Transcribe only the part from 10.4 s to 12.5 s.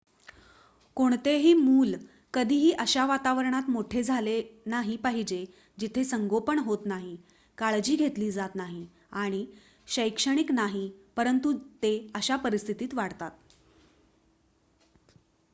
नाही परंतु ते अशा